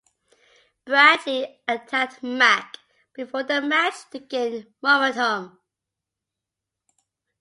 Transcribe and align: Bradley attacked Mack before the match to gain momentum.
Bradley 0.83 1.61
attacked 1.67 2.23
Mack 2.23 2.77
before 3.13 3.43
the 3.43 3.61
match 3.61 3.93
to 4.09 4.17
gain 4.17 4.65
momentum. 4.81 5.59